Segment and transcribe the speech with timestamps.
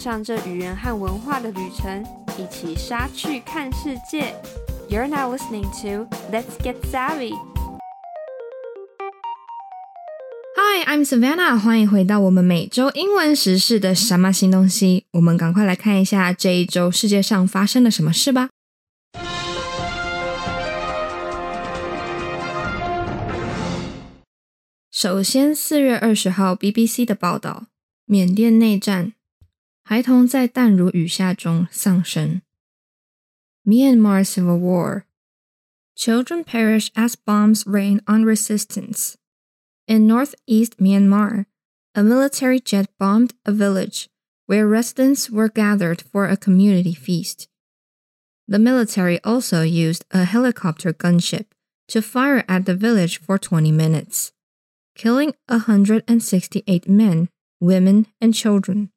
[0.00, 2.02] 上这语言和文化的旅程，
[2.38, 4.34] 一起杀去看世界。
[4.88, 7.34] You're now listening to Let's Get Savvy.
[10.56, 15.04] Hi, I'm Savannah，欢迎回到我们每周英文时事的什么新东西。
[15.12, 18.48] 我们赶快来看一下这一周世界上发生了什么事吧。
[24.90, 27.66] 首先，四月二十号，BBC 的报道：
[28.06, 29.12] 缅甸内战，
[29.89, 32.41] 孩童在弹如雨下中丧生。
[33.65, 35.05] Myanmar Civil War.
[35.95, 39.15] Children perish as bombs rain on resistance.
[39.87, 41.45] In northeast Myanmar,
[41.93, 44.09] a military jet bombed a village
[44.47, 47.47] where residents were gathered for a community feast.
[48.47, 51.45] The military also used a helicopter gunship
[51.87, 54.31] to fire at the village for 20 minutes,
[54.95, 58.91] killing 168 men, women, and children.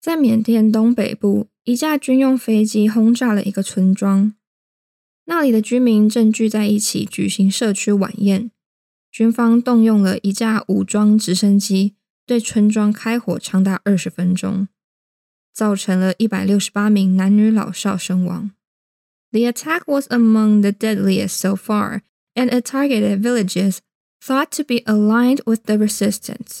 [0.00, 4.34] 在缅甸东北部，一架军用飞机轰炸了一个村庄。
[5.26, 8.50] 那里的居民正聚在一起举行社区晚宴。
[9.10, 14.68] 军方动用了一架武装直升机，对村庄开火长达二十分钟，
[15.52, 18.52] 造成了一百六十八名男女老少身亡。
[19.32, 22.02] The attack was among the deadliest so far,
[22.34, 23.78] and it targeted villages
[24.22, 26.60] thought to be aligned with the resistance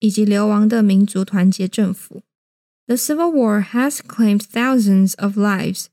[0.00, 2.22] 以及流亡的民族团结政府。
[2.86, 5.86] The Civil War has claimed thousands of lives,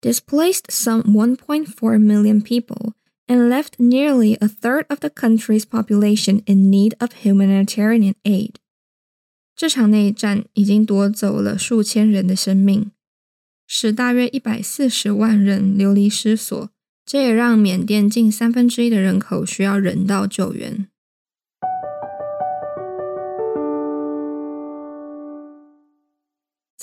[0.00, 2.94] displaced some 1.4 million people,
[3.26, 8.54] and left nearly a third of the country's population in need of humanitarian aid.
[9.54, 12.90] 这场内战已经夺走了数千人的生命，
[13.66, 16.70] 使大约一百四十万人流离失所。
[17.04, 20.88] 这也让缅甸近三分之一的人口需要人道救援。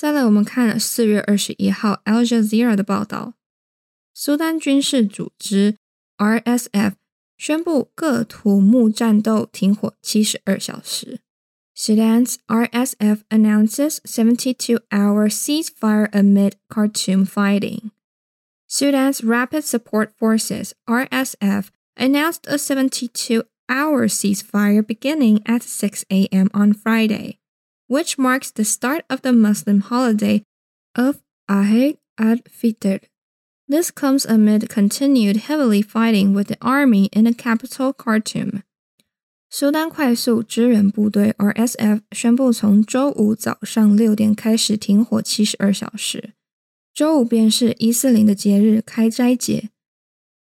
[0.01, 3.35] 再来，我们看四月二十一号 Al Jazeera 的报道，
[4.15, 5.77] 苏丹军事组织
[6.17, 6.95] RSF
[7.37, 11.21] 宣布喀土穆战斗停火七十二小时。
[11.77, 17.91] Sudan's RSF announces 72-hour ceasefire amid Khartoum fighting.
[18.67, 26.49] Sudan's Rapid Support Forces (RSF) announced a 72-hour ceasefire beginning at 6 a.m.
[26.55, 27.40] on Friday
[27.91, 30.45] which marks the start of the Muslim holiday
[30.95, 33.01] of Eid al-Fitr.
[33.67, 38.63] This comes amid continued heavily fighting with the army in the capital Khartoum.
[39.51, 46.35] 苏丹快速支援部队 （RSF） 宣布从周五早上六点开始停火七十二小时。
[46.95, 49.71] 周五便是伊斯兰的节日——开斋节。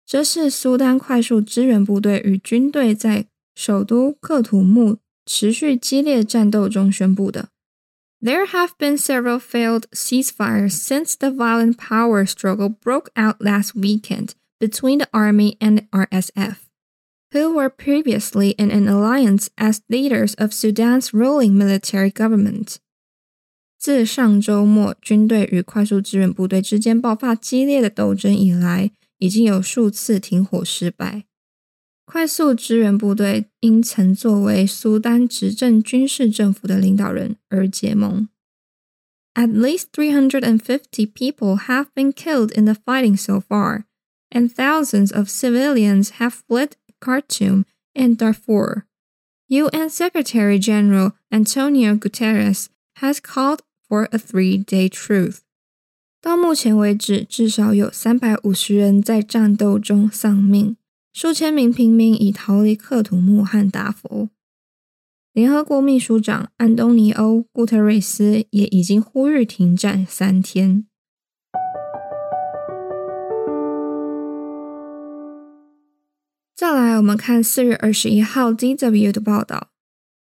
[0.05, 7.48] 这是苏丹快速支援部队与军队在首都喀土穆持续激烈战斗中宣布的。
[8.20, 14.98] There have been several failed ceasefires since the violent power struggle broke out last weekend between
[14.98, 16.56] the army and the RSF,
[17.32, 22.76] who were previously in an alliance as leaders of Sudan's ruling military government.
[23.76, 31.24] 自上周末军队与快速支援部队之间爆发激烈的斗争以来，已经有数次停火失败。
[32.06, 38.28] 快速支援部队因曾作为苏丹执政军事政府的领导人而结盟。
[39.34, 43.84] At least 350 people have been killed in the fighting so far,
[44.30, 47.64] and thousands of civilians have fled Khartoum
[47.94, 48.82] and Darfur.
[49.48, 55.38] UN Secretary General Antonio Guterres has called for a three-day truce.
[56.20, 60.76] 到目前为止，至少有三百五十人在战斗中丧命。
[61.19, 64.29] 数千名平民已逃离克土木和达佛。
[65.33, 70.85] 联合国秘书长安东尼欧·古特瑞斯也已经呼吁停战三天。
[76.55, 79.69] 再来，我们看四月二十一号 DW 的报道：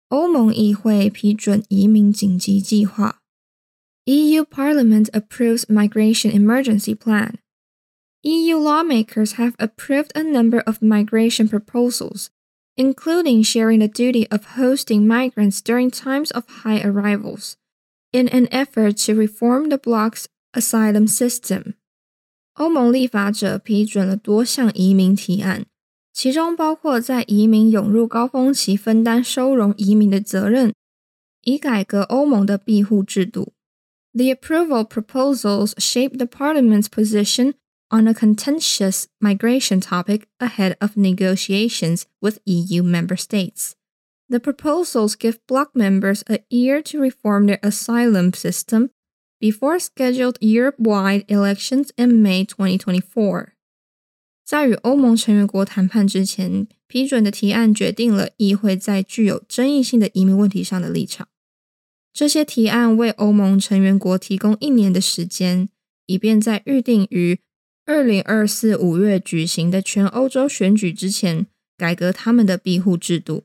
[0.08, 3.20] 欧盟议会批准移民紧急计划。
[4.06, 7.34] EU Parliament approves migration emergency plan.
[8.25, 12.29] EU lawmakers have approved a number of migration proposals,
[12.77, 17.57] including sharing the duty of hosting migrants during times of high arrivals,
[18.13, 21.75] in an effort to reform the bloc's asylum system。
[22.55, 25.65] 欧盟立法者批准了多项移民提案，
[26.13, 30.75] 其中包括在移民涌入高峰期分担收容移民的责任，
[31.45, 33.55] 以改革欧盟的庇护制度。
[34.13, 37.55] The approval proposals shape the Parliament's position
[37.91, 43.73] on a contentious migration topic ahead of negotiations with EU member states.
[44.29, 48.91] The proposals give bloc members a year to reform their asylum system
[49.41, 53.55] before scheduled Europe-wide elections in May 2024.
[54.45, 61.29] 在与欧盟成员国谈判之前，批准的提案决定了议会在具有争议性的移民问题上的立场。
[62.13, 65.69] 这些提案为欧盟成员国提供一年的时间，
[66.07, 67.41] 以便在预定于
[67.88, 71.46] 二零二四五月举行的全欧洲选举之前，
[71.78, 73.44] 改革他们的庇护制度。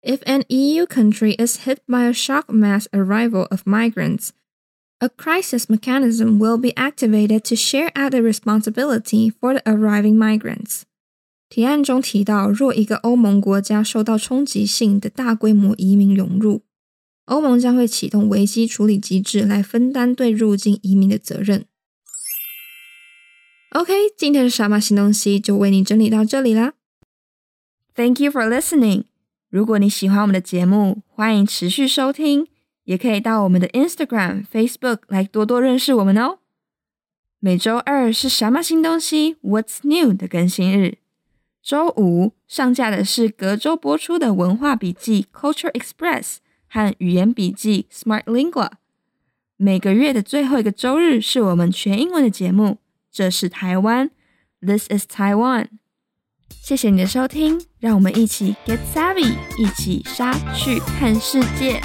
[0.00, 4.30] If an EU country is hit by a shock mass arrival of migrants,
[5.00, 10.84] a crisis mechanism will be activated to share out the responsibility for the arriving migrants.
[11.50, 16.62] 提案中提到，若一个欧盟国家受到冲击性的大规模移民涌入，
[17.26, 21.66] 欧盟将会启动危机处理机制来分担对入境移民的责任。
[23.74, 26.74] OK，今天的傻马新东西就为你整理到这里啦。
[27.94, 29.04] Thank you for listening.
[29.48, 32.46] 如果你喜欢我们的节目，欢迎持续收听，
[32.84, 36.40] 也可以到我们的 Instagram、Facebook 来多多认识我们哦。
[37.40, 40.98] 每周二是什么新东西 What's New 的更新日，
[41.62, 46.36] 周五上架的是隔周播出的文化笔记 Culture Express
[46.68, 48.72] 和语言笔记 Smart Lingua。
[49.56, 52.76] 每个月的最后一个周日是我们全英文的节目，
[53.12, 54.10] 这是台湾
[54.60, 55.66] ，This is Taiwan。
[56.48, 61.82] 谢谢你的收听，让我们一起 get savvy，一起杀去看世界。